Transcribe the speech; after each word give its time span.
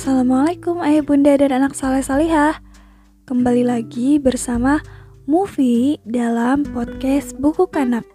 Assalamualaikum 0.00 0.80
ayah 0.80 1.04
bunda 1.04 1.36
dan 1.36 1.60
anak 1.60 1.76
saleh 1.76 2.00
salihah 2.00 2.56
Kembali 3.28 3.68
lagi 3.68 4.16
bersama 4.16 4.80
Movie 5.28 6.00
dalam 6.08 6.64
podcast 6.64 7.36
Buku 7.36 7.68
Kanak 7.68 8.08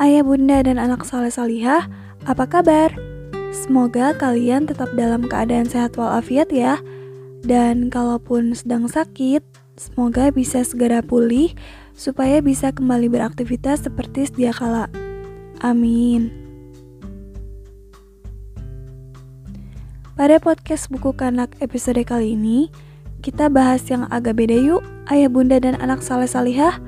Ayah 0.00 0.24
bunda 0.24 0.64
dan 0.64 0.80
anak 0.80 1.04
saleh 1.04 1.28
salihah, 1.28 1.84
apa 2.24 2.48
kabar? 2.48 2.88
Semoga 3.52 4.16
kalian 4.16 4.64
tetap 4.64 4.88
dalam 4.96 5.28
keadaan 5.28 5.68
sehat 5.68 6.00
walafiat 6.00 6.48
ya 6.48 6.80
Dan 7.44 7.92
kalaupun 7.92 8.56
sedang 8.56 8.88
sakit, 8.88 9.44
semoga 9.76 10.32
bisa 10.32 10.64
segera 10.64 11.04
pulih 11.04 11.52
supaya 11.92 12.40
bisa 12.40 12.72
kembali 12.72 13.12
beraktivitas 13.12 13.84
seperti 13.84 14.32
sedia 14.32 14.56
kala. 14.56 14.88
Amin. 15.60 16.32
Pada 20.16 20.36
podcast 20.36 20.92
buku 20.92 21.16
kanak 21.16 21.56
episode 21.64 22.00
kali 22.04 22.36
ini, 22.36 22.68
kita 23.20 23.48
bahas 23.48 23.84
yang 23.88 24.04
agak 24.12 24.40
beda 24.40 24.56
yuk, 24.56 24.84
ayah 25.08 25.28
bunda 25.32 25.56
dan 25.60 25.76
anak 25.80 26.04
saleh 26.04 26.28
salihah. 26.28 26.80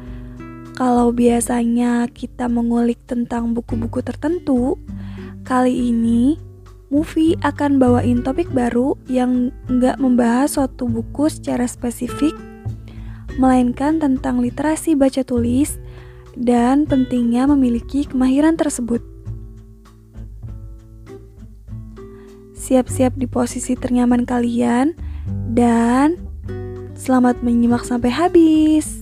Kalau 0.76 1.12
biasanya 1.12 2.08
kita 2.12 2.48
mengulik 2.48 3.00
tentang 3.04 3.52
buku-buku 3.52 4.00
tertentu, 4.00 4.80
kali 5.44 5.92
ini 5.92 6.36
Movie 6.92 7.40
akan 7.40 7.80
bawain 7.80 8.20
topik 8.20 8.52
baru 8.52 9.00
yang 9.08 9.48
nggak 9.64 9.96
membahas 9.96 10.60
suatu 10.60 10.84
buku 10.84 11.32
secara 11.32 11.64
spesifik, 11.64 12.36
melainkan 13.40 13.96
tentang 13.96 14.44
literasi 14.44 14.92
baca 14.92 15.24
tulis 15.24 15.80
dan 16.38 16.88
pentingnya 16.88 17.50
memiliki 17.50 18.06
kemahiran 18.06 18.56
tersebut. 18.56 19.02
Siap-siap 22.56 23.18
di 23.18 23.26
posisi 23.26 23.74
ternyaman 23.74 24.22
kalian 24.22 24.94
dan 25.50 26.16
selamat 26.94 27.42
menyimak 27.42 27.82
sampai 27.82 28.14
habis. 28.14 29.01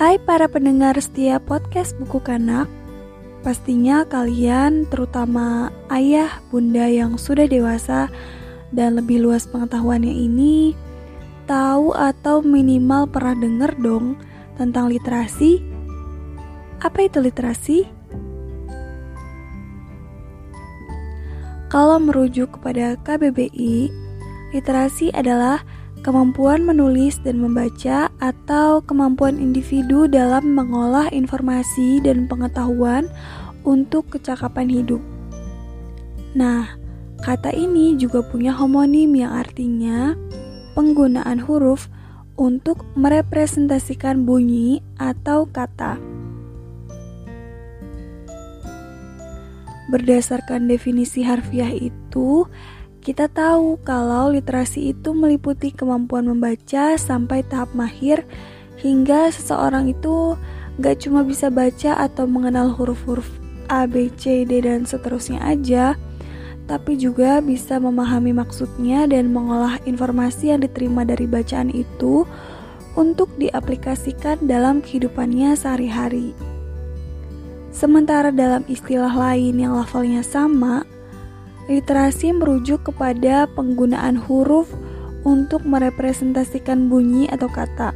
Hai 0.00 0.16
para 0.16 0.48
pendengar 0.48 0.96
setia 0.96 1.36
podcast 1.36 1.92
Buku 2.00 2.24
Kanak 2.24 2.72
Pastinya 3.44 4.00
kalian, 4.08 4.88
terutama 4.88 5.68
ayah, 5.92 6.40
bunda 6.48 6.88
yang 6.88 7.20
sudah 7.20 7.44
dewasa 7.44 8.08
dan 8.72 8.96
lebih 8.96 9.20
luas 9.20 9.44
pengetahuannya 9.44 10.08
ini 10.08 10.72
Tahu 11.44 11.92
atau 11.92 12.40
minimal 12.40 13.12
pernah 13.12 13.36
dengar 13.36 13.76
dong 13.76 14.16
tentang 14.56 14.88
literasi 14.88 15.60
Apa 16.80 17.04
itu 17.04 17.20
literasi? 17.20 17.84
Kalau 21.68 22.00
merujuk 22.00 22.56
kepada 22.56 22.96
KBBI, 23.04 23.92
literasi 24.56 25.12
adalah 25.12 25.60
kemampuan 26.00 26.64
menulis 26.64 27.20
dan 27.20 27.40
membaca, 27.40 28.08
atau 28.20 28.80
kemampuan 28.84 29.36
individu 29.36 30.08
dalam 30.08 30.56
mengolah 30.56 31.12
informasi 31.12 32.00
dan 32.00 32.24
pengetahuan 32.24 33.08
untuk 33.64 34.08
kecakapan 34.08 34.68
hidup. 34.72 35.02
Nah, 36.32 36.78
kata 37.20 37.52
ini 37.52 37.98
juga 38.00 38.24
punya 38.24 38.54
homonim 38.56 39.12
yang 39.12 39.34
artinya 39.34 40.16
penggunaan 40.72 41.42
huruf 41.42 41.90
untuk 42.40 42.88
merepresentasikan 42.96 44.24
bunyi 44.24 44.80
atau 44.96 45.44
kata. 45.44 46.00
Berdasarkan 49.90 50.70
definisi 50.70 51.26
harfiah 51.26 51.74
itu, 51.74 52.46
kita 53.00 53.32
tahu 53.32 53.80
kalau 53.80 54.28
literasi 54.28 54.92
itu 54.92 55.16
meliputi 55.16 55.72
kemampuan 55.72 56.28
membaca 56.28 57.00
sampai 57.00 57.40
tahap 57.48 57.72
mahir 57.72 58.28
hingga 58.76 59.32
seseorang 59.32 59.88
itu 59.88 60.36
gak 60.80 61.04
cuma 61.04 61.24
bisa 61.24 61.48
baca 61.48 61.96
atau 61.96 62.28
mengenal 62.28 62.72
huruf-huruf 62.72 63.28
A, 63.70 63.86
B, 63.86 64.10
C, 64.18 64.42
D, 64.44 64.66
dan 64.66 64.82
seterusnya 64.82 65.38
aja, 65.46 65.94
tapi 66.66 66.98
juga 66.98 67.38
bisa 67.38 67.78
memahami 67.78 68.34
maksudnya 68.34 69.06
dan 69.06 69.30
mengolah 69.30 69.78
informasi 69.86 70.50
yang 70.50 70.60
diterima 70.66 71.06
dari 71.06 71.24
bacaan 71.30 71.70
itu 71.70 72.26
untuk 72.98 73.30
diaplikasikan 73.38 74.42
dalam 74.50 74.82
kehidupannya 74.82 75.54
sehari-hari. 75.54 76.34
Sementara 77.70 78.34
dalam 78.34 78.66
istilah 78.66 79.14
lain 79.14 79.54
yang 79.62 79.78
levelnya 79.78 80.26
sama, 80.26 80.82
Literasi 81.70 82.34
merujuk 82.34 82.90
kepada 82.90 83.46
penggunaan 83.54 84.18
huruf 84.18 84.66
untuk 85.22 85.62
merepresentasikan 85.62 86.90
bunyi 86.90 87.30
atau 87.30 87.46
kata. 87.46 87.94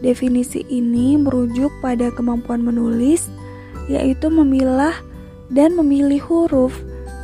Definisi 0.00 0.64
ini 0.72 1.20
merujuk 1.20 1.68
pada 1.84 2.08
kemampuan 2.08 2.64
menulis, 2.64 3.28
yaitu 3.92 4.32
memilah 4.32 4.96
dan 5.52 5.76
memilih 5.76 6.24
huruf 6.24 6.72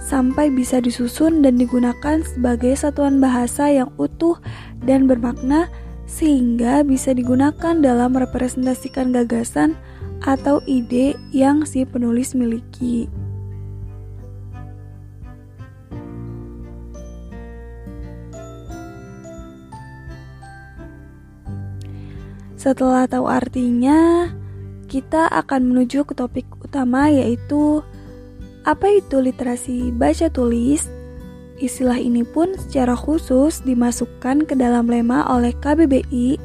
sampai 0.05 0.53
bisa 0.53 0.79
disusun 0.85 1.41
dan 1.41 1.57
digunakan 1.57 2.21
sebagai 2.23 2.77
satuan 2.77 3.19
bahasa 3.19 3.73
yang 3.73 3.89
utuh 3.97 4.37
dan 4.85 5.09
bermakna 5.09 5.67
sehingga 6.07 6.87
bisa 6.87 7.11
digunakan 7.17 7.75
dalam 7.83 8.15
merepresentasikan 8.15 9.11
gagasan 9.11 9.75
atau 10.23 10.63
ide 10.69 11.19
yang 11.35 11.67
si 11.67 11.83
penulis 11.83 12.37
miliki. 12.37 13.11
Setelah 22.67 23.07
tahu 23.07 23.31
artinya, 23.31 24.27
kita 24.91 25.31
akan 25.31 25.71
menuju 25.71 26.03
ke 26.03 26.19
topik 26.19 26.51
utama 26.59 27.07
yaitu 27.07 27.79
apa 28.67 28.91
itu 28.91 29.23
literasi 29.23 29.95
baca 29.95 30.27
tulis. 30.27 30.91
Istilah 31.63 31.95
ini 31.95 32.27
pun 32.27 32.59
secara 32.59 32.99
khusus 32.99 33.63
dimasukkan 33.63 34.51
ke 34.51 34.59
dalam 34.59 34.91
lema 34.91 35.23
oleh 35.31 35.55
KBBI 35.63 36.43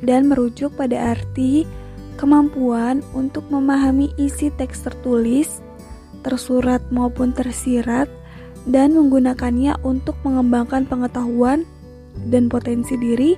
dan 0.00 0.32
merujuk 0.32 0.72
pada 0.80 1.12
arti 1.12 1.68
kemampuan 2.16 3.04
untuk 3.12 3.44
memahami 3.52 4.16
isi 4.16 4.48
teks 4.56 4.88
tertulis, 4.88 5.60
tersurat 6.24 6.80
maupun 6.88 7.36
tersirat, 7.36 8.08
dan 8.64 8.96
menggunakannya 8.96 9.76
untuk 9.84 10.16
mengembangkan 10.24 10.88
pengetahuan 10.88 11.68
dan 12.32 12.48
potensi 12.48 12.96
diri 12.96 13.36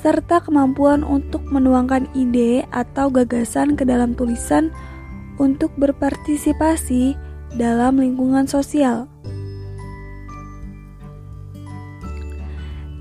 serta 0.00 0.40
kemampuan 0.40 1.04
untuk 1.04 1.44
menuangkan 1.52 2.08
ide 2.16 2.64
atau 2.72 3.12
gagasan 3.12 3.76
ke 3.76 3.84
dalam 3.84 4.16
tulisan 4.16 4.72
untuk 5.36 5.72
berpartisipasi 5.76 7.16
dalam 7.56 8.00
lingkungan 8.00 8.48
sosial. 8.48 9.08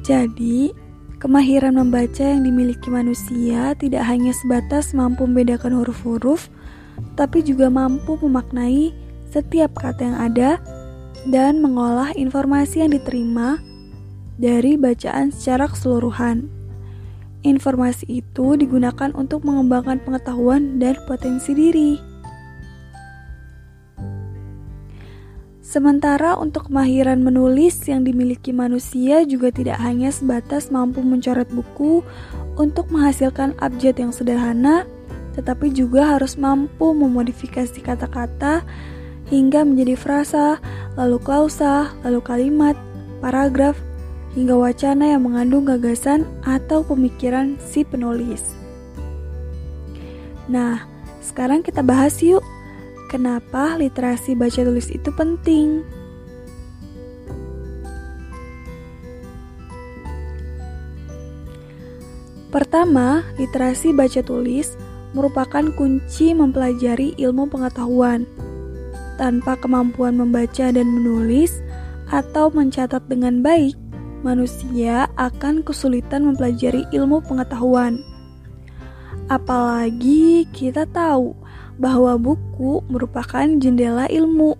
Jadi, 0.04 0.74
kemahiran 1.22 1.78
membaca 1.78 2.26
yang 2.26 2.42
dimiliki 2.42 2.90
manusia 2.90 3.78
tidak 3.78 4.04
hanya 4.10 4.34
sebatas 4.34 4.92
mampu 4.98 5.24
membedakan 5.30 5.78
huruf-huruf, 5.78 6.50
tapi 7.14 7.46
juga 7.46 7.70
mampu 7.70 8.18
memaknai 8.18 8.92
setiap 9.30 9.78
kata 9.78 10.02
yang 10.02 10.18
ada 10.18 10.52
dan 11.30 11.62
mengolah 11.62 12.10
informasi 12.18 12.82
yang 12.82 12.92
diterima 12.92 13.62
dari 14.42 14.80
bacaan 14.80 15.30
secara 15.30 15.70
keseluruhan. 15.70 16.59
Informasi 17.40 18.20
itu 18.20 18.60
digunakan 18.60 19.16
untuk 19.16 19.48
mengembangkan 19.48 20.04
pengetahuan 20.04 20.76
dan 20.76 21.00
potensi 21.08 21.56
diri. 21.56 21.92
Sementara 25.70 26.34
untuk 26.34 26.66
kemahiran 26.68 27.22
menulis 27.22 27.86
yang 27.86 28.02
dimiliki 28.02 28.50
manusia 28.50 29.22
juga 29.22 29.54
tidak 29.54 29.78
hanya 29.78 30.10
sebatas 30.10 30.74
mampu 30.74 31.06
mencoret 31.06 31.46
buku 31.54 32.02
untuk 32.58 32.90
menghasilkan 32.90 33.54
abjad 33.62 33.94
yang 34.02 34.10
sederhana, 34.10 34.90
tetapi 35.38 35.70
juga 35.70 36.18
harus 36.18 36.42
mampu 36.42 36.92
memodifikasi 36.98 37.86
kata-kata 37.86 38.66
hingga 39.30 39.62
menjadi 39.62 39.94
frasa, 39.94 40.58
lalu 40.98 41.22
klausa, 41.22 41.94
lalu 42.02 42.20
kalimat, 42.26 42.74
paragraf, 43.22 43.78
hingga 44.38 44.54
wacana 44.54 45.18
yang 45.18 45.26
mengandung 45.26 45.66
gagasan 45.66 46.26
atau 46.46 46.86
pemikiran 46.86 47.58
si 47.58 47.82
penulis. 47.82 48.54
Nah, 50.50 50.86
sekarang 51.22 51.62
kita 51.62 51.86
bahas 51.86 52.18
yuk, 52.26 52.42
kenapa 53.10 53.78
literasi 53.78 54.34
baca 54.34 54.62
tulis 54.62 54.90
itu 54.90 55.10
penting. 55.14 55.86
Pertama, 62.50 63.22
literasi 63.38 63.94
baca 63.94 64.26
tulis 64.26 64.74
merupakan 65.14 65.70
kunci 65.78 66.34
mempelajari 66.34 67.14
ilmu 67.18 67.46
pengetahuan. 67.46 68.26
Tanpa 69.22 69.54
kemampuan 69.62 70.18
membaca 70.18 70.74
dan 70.74 70.88
menulis 70.90 71.62
atau 72.10 72.50
mencatat 72.50 73.06
dengan 73.06 73.46
baik, 73.46 73.78
manusia 74.22 75.08
akan 75.16 75.64
kesulitan 75.64 76.28
mempelajari 76.28 76.84
ilmu 76.92 77.24
pengetahuan. 77.24 78.04
Apalagi 79.30 80.50
kita 80.50 80.90
tahu 80.90 81.38
bahwa 81.80 82.20
buku 82.20 82.84
merupakan 82.92 83.48
jendela 83.62 84.10
ilmu. 84.12 84.60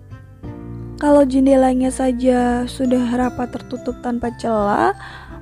Kalau 1.00 1.24
jendelanya 1.24 1.88
saja 1.88 2.68
sudah 2.68 3.08
rapat 3.16 3.56
tertutup 3.56 3.96
tanpa 4.04 4.32
celah, 4.36 4.92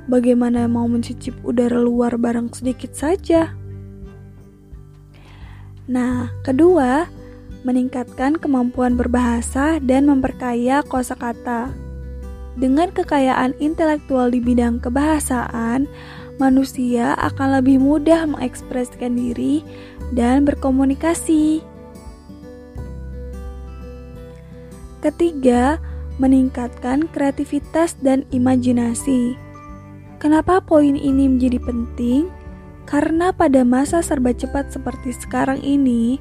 bagaimana 0.06 0.70
mau 0.70 0.86
mencicip 0.86 1.34
udara 1.42 1.78
luar 1.78 2.14
barang 2.14 2.54
sedikit 2.54 2.94
saja? 2.94 3.54
Nah, 5.88 6.30
kedua, 6.44 7.08
meningkatkan 7.66 8.38
kemampuan 8.38 8.94
berbahasa 8.94 9.82
dan 9.82 10.06
memperkaya 10.06 10.84
kosakata. 10.86 11.87
Dengan 12.58 12.90
kekayaan 12.90 13.54
intelektual 13.62 14.34
di 14.34 14.42
bidang 14.42 14.82
kebahasaan, 14.82 15.86
manusia 16.42 17.14
akan 17.14 17.62
lebih 17.62 17.78
mudah 17.78 18.26
mengekspresikan 18.26 19.14
diri 19.14 19.62
dan 20.10 20.42
berkomunikasi. 20.42 21.62
Ketiga, 24.98 25.78
meningkatkan 26.18 27.06
kreativitas 27.14 27.94
dan 28.02 28.26
imajinasi. 28.34 29.38
Kenapa 30.18 30.58
poin 30.58 30.98
ini 30.98 31.30
menjadi 31.30 31.62
penting? 31.62 32.26
Karena 32.88 33.36
pada 33.36 33.68
masa 33.68 34.00
serba 34.00 34.32
cepat 34.32 34.72
seperti 34.72 35.12
sekarang 35.12 35.60
ini, 35.60 36.16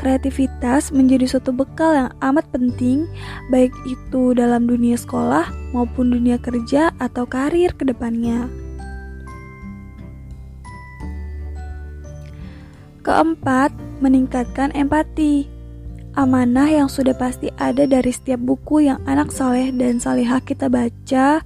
kreativitas 0.00 0.88
menjadi 0.88 1.28
suatu 1.28 1.52
bekal 1.52 1.92
yang 1.92 2.10
amat 2.24 2.48
penting, 2.56 3.04
baik 3.52 3.76
itu 3.84 4.32
dalam 4.32 4.64
dunia 4.64 4.96
sekolah 4.96 5.52
maupun 5.76 6.08
dunia 6.08 6.40
kerja 6.40 6.88
atau 6.96 7.28
karir 7.28 7.76
ke 7.76 7.84
depannya. 7.84 8.48
Keempat, 13.04 13.76
meningkatkan 14.00 14.72
empati. 14.72 15.52
Amanah 16.16 16.72
yang 16.72 16.88
sudah 16.88 17.12
pasti 17.12 17.52
ada 17.60 17.84
dari 17.84 18.08
setiap 18.08 18.40
buku 18.40 18.88
yang 18.88 19.04
anak 19.04 19.28
soleh 19.28 19.68
dan 19.68 20.00
salihah 20.00 20.40
kita 20.40 20.72
baca 20.72 21.44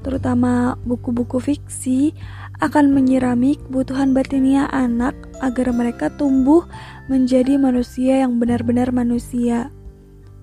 terutama 0.00 0.80
buku-buku 0.84 1.40
fiksi, 1.40 2.16
akan 2.60 2.92
menyirami 2.92 3.56
kebutuhan 3.56 4.12
batiniah 4.12 4.68
anak 4.68 5.16
agar 5.40 5.72
mereka 5.72 6.12
tumbuh 6.12 6.68
menjadi 7.08 7.56
manusia 7.56 8.20
yang 8.20 8.36
benar-benar 8.36 8.92
manusia, 8.92 9.72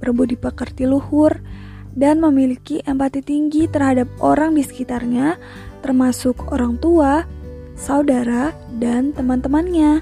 berbudi 0.01 0.33
pekerti 0.33 0.89
luhur, 0.89 1.37
dan 1.97 2.21
memiliki 2.21 2.81
empati 2.85 3.21
tinggi 3.21 3.69
terhadap 3.69 4.09
orang 4.21 4.57
di 4.57 4.65
sekitarnya, 4.65 5.37
termasuk 5.85 6.49
orang 6.53 6.77
tua, 6.81 7.25
saudara, 7.77 8.53
dan 8.81 9.13
teman-temannya. 9.13 10.01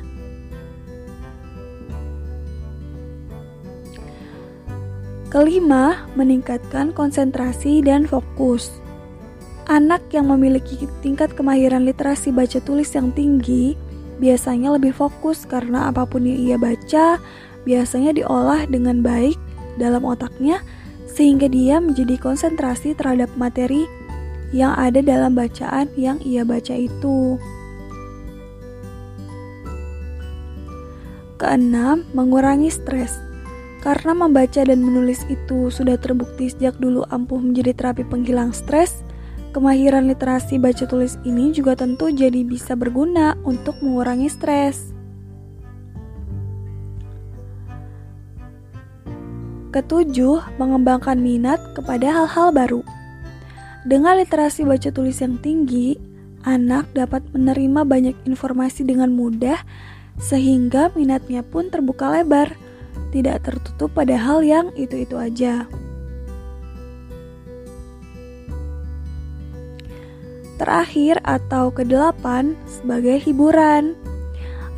Kelima, 5.32 6.08
meningkatkan 6.16 6.96
konsentrasi 6.96 7.84
dan 7.84 8.08
fokus. 8.08 8.85
Anak 9.66 10.06
yang 10.14 10.30
memiliki 10.30 10.86
tingkat 11.02 11.34
kemahiran 11.34 11.90
literasi 11.90 12.30
baca 12.30 12.62
tulis 12.62 12.94
yang 12.94 13.10
tinggi 13.10 13.74
biasanya 14.22 14.78
lebih 14.78 14.94
fokus 14.94 15.44
karena 15.44 15.90
apa 15.90 16.06
pun 16.06 16.22
yang 16.22 16.38
ia 16.38 16.58
baca 16.62 17.18
biasanya 17.66 18.14
diolah 18.14 18.70
dengan 18.70 19.02
baik 19.02 19.36
dalam 19.82 20.06
otaknya 20.06 20.62
sehingga 21.10 21.50
dia 21.50 21.82
menjadi 21.82 22.14
konsentrasi 22.22 22.94
terhadap 22.94 23.34
materi 23.34 23.90
yang 24.54 24.78
ada 24.78 25.02
dalam 25.02 25.34
bacaan 25.34 25.90
yang 25.98 26.22
ia 26.22 26.46
baca 26.46 26.78
itu. 26.78 27.42
Keenam, 31.36 32.08
mengurangi 32.16 32.72
stres. 32.72 33.18
Karena 33.84 34.18
membaca 34.18 34.66
dan 34.66 34.82
menulis 34.82 35.22
itu 35.30 35.70
sudah 35.70 36.00
terbukti 36.02 36.50
sejak 36.50 36.74
dulu 36.82 37.06
ampuh 37.14 37.38
menjadi 37.38 37.76
terapi 37.78 38.02
penghilang 38.08 38.50
stres, 38.50 39.05
Kemahiran 39.56 40.12
literasi 40.12 40.60
baca 40.60 40.84
tulis 40.84 41.16
ini 41.24 41.56
juga 41.56 41.80
tentu 41.80 42.12
jadi 42.12 42.44
bisa 42.44 42.76
berguna 42.76 43.40
untuk 43.48 43.80
mengurangi 43.80 44.28
stres. 44.28 44.92
Ketujuh, 49.72 50.60
mengembangkan 50.60 51.16
minat 51.16 51.64
kepada 51.72 52.04
hal-hal 52.04 52.52
baru. 52.52 52.84
Dengan 53.88 54.20
literasi 54.20 54.68
baca 54.68 54.92
tulis 54.92 55.24
yang 55.24 55.40
tinggi, 55.40 55.96
anak 56.44 56.92
dapat 56.92 57.24
menerima 57.32 57.88
banyak 57.88 58.16
informasi 58.28 58.84
dengan 58.84 59.16
mudah 59.16 59.64
sehingga 60.20 60.92
minatnya 61.00 61.48
pun 61.48 61.72
terbuka 61.72 62.12
lebar, 62.12 62.52
tidak 63.16 63.48
tertutup 63.48 63.96
pada 63.96 64.20
hal 64.20 64.44
yang 64.44 64.76
itu-itu 64.76 65.16
aja. 65.16 65.64
Terakhir 70.56 71.20
atau 71.28 71.68
kedelapan 71.72 72.56
sebagai 72.64 73.20
hiburan. 73.20 73.96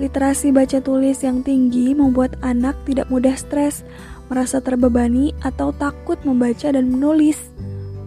Literasi 0.02 0.54
baca 0.54 0.82
tulis 0.82 1.22
yang 1.22 1.42
tinggi 1.42 1.94
membuat 1.94 2.38
anak 2.42 2.78
tidak 2.86 3.10
mudah 3.10 3.34
stres, 3.38 3.86
merasa 4.30 4.62
terbebani 4.62 5.34
atau 5.46 5.74
takut 5.74 6.18
membaca 6.26 6.70
dan 6.74 6.90
menulis. 6.90 7.38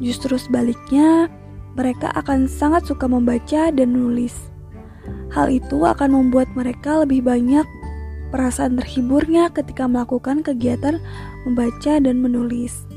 Justru 0.02 0.38
sebaliknya, 0.38 1.30
mereka 1.78 2.10
akan 2.18 2.50
sangat 2.50 2.90
suka 2.90 3.06
membaca 3.06 3.70
dan 3.70 3.94
menulis. 3.94 4.34
Hal 5.30 5.46
itu 5.50 5.86
akan 5.86 6.10
membuat 6.10 6.50
mereka 6.58 7.06
lebih 7.06 7.22
banyak 7.22 7.62
perasaan 8.34 8.78
terhiburnya 8.78 9.50
ketika 9.50 9.86
melakukan 9.86 10.42
kegiatan 10.42 10.98
membaca 11.46 12.02
dan 12.02 12.18
menulis. 12.18 12.89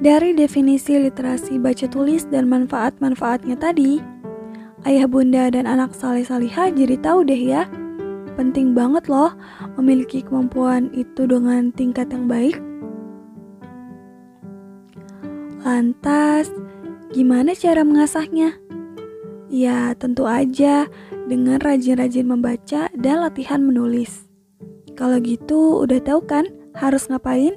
Dari 0.00 0.32
definisi 0.32 0.96
literasi 0.96 1.60
baca 1.60 1.84
tulis 1.84 2.24
dan 2.32 2.48
manfaat-manfaatnya 2.48 3.52
tadi, 3.60 4.00
ayah 4.88 5.04
bunda 5.04 5.52
dan 5.52 5.68
anak 5.68 5.92
saleh 5.92 6.24
salihah 6.24 6.72
jadi 6.72 6.96
tahu 7.04 7.20
deh 7.28 7.36
ya. 7.36 7.68
Penting 8.32 8.72
banget 8.72 9.12
loh 9.12 9.36
memiliki 9.76 10.24
kemampuan 10.24 10.88
itu 10.96 11.28
dengan 11.28 11.68
tingkat 11.76 12.08
yang 12.16 12.24
baik. 12.24 12.56
Lantas, 15.60 16.48
gimana 17.12 17.52
cara 17.52 17.84
mengasahnya? 17.84 18.56
Ya, 19.52 19.92
tentu 20.00 20.24
aja 20.24 20.88
dengan 21.28 21.60
rajin-rajin 21.60 22.24
membaca 22.24 22.88
dan 22.96 23.20
latihan 23.20 23.60
menulis. 23.60 24.24
Kalau 24.96 25.20
gitu, 25.20 25.84
udah 25.84 26.00
tahu 26.00 26.24
kan 26.24 26.48
harus 26.72 27.04
ngapain? 27.12 27.52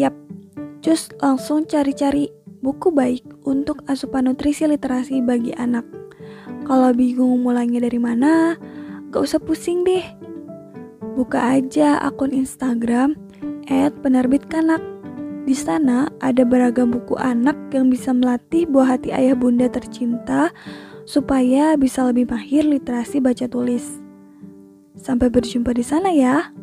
Yap, 0.00 0.16
cus 0.80 1.12
langsung 1.20 1.68
cari-cari 1.68 2.32
buku 2.64 2.88
baik 2.88 3.20
untuk 3.44 3.84
asupan 3.84 4.32
nutrisi 4.32 4.64
literasi 4.64 5.20
bagi 5.20 5.52
anak. 5.52 5.84
Kalau 6.64 6.96
bingung 6.96 7.44
mulainya 7.44 7.84
dari 7.84 8.00
mana, 8.00 8.56
gak 9.12 9.20
usah 9.20 9.36
pusing 9.36 9.84
deh. 9.84 10.00
Buka 11.20 11.52
aja 11.60 12.00
akun 12.00 12.32
Instagram 12.32 13.12
@penerbitkanak. 14.00 14.80
Di 15.44 15.52
sana 15.52 16.08
ada 16.24 16.48
beragam 16.48 16.96
buku 16.96 17.20
anak 17.20 17.60
yang 17.76 17.92
bisa 17.92 18.16
melatih 18.16 18.64
buah 18.64 18.96
hati 18.96 19.12
ayah 19.12 19.36
bunda 19.36 19.68
tercinta 19.68 20.48
supaya 21.04 21.76
bisa 21.76 22.08
lebih 22.08 22.24
mahir 22.24 22.64
literasi 22.64 23.20
baca 23.20 23.44
tulis. 23.52 24.00
Sampai 24.96 25.28
berjumpa 25.28 25.76
di 25.76 25.84
sana 25.84 26.08
ya. 26.08 26.56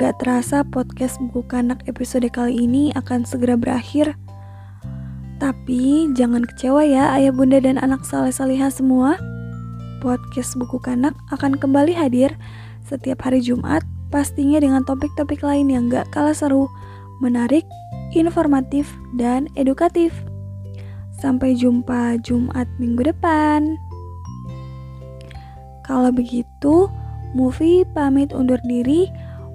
Nggak 0.00 0.16
terasa 0.16 0.64
podcast 0.64 1.20
buku 1.28 1.44
kanak 1.44 1.84
episode 1.84 2.24
kali 2.32 2.64
ini 2.64 2.88
akan 2.96 3.28
segera 3.28 3.52
berakhir. 3.52 4.16
Tapi 5.36 6.08
jangan 6.16 6.40
kecewa 6.40 6.88
ya 6.88 7.12
ayah 7.20 7.28
bunda 7.36 7.60
dan 7.60 7.76
anak 7.76 8.08
saleh 8.08 8.32
salihah 8.32 8.72
semua. 8.72 9.20
Podcast 10.00 10.56
buku 10.56 10.80
kanak 10.80 11.12
akan 11.36 11.52
kembali 11.52 11.92
hadir 11.92 12.32
setiap 12.88 13.28
hari 13.28 13.44
Jumat 13.44 13.84
pastinya 14.08 14.56
dengan 14.56 14.88
topik-topik 14.88 15.44
lain 15.44 15.68
yang 15.68 15.92
gak 15.92 16.08
kalah 16.16 16.32
seru, 16.32 16.64
menarik, 17.20 17.68
informatif, 18.16 18.88
dan 19.20 19.52
edukatif. 19.52 20.16
Sampai 21.20 21.52
jumpa 21.60 22.16
Jumat 22.24 22.64
minggu 22.80 23.04
depan. 23.04 23.76
Kalau 25.84 26.08
begitu, 26.08 26.88
Movie 27.30 27.86
pamit 27.94 28.34
undur 28.34 28.58
diri. 28.66 29.06